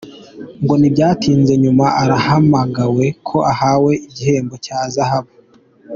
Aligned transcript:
Ngo 0.63 0.73
ntibyatinze 0.77 1.53
yumva 1.61 1.87
arahamagawe 2.03 3.05
ko 3.27 3.37
ahawe 3.53 3.91
igihembo 4.07 4.55
cya 4.65 4.79
Zahabu. 4.93 5.33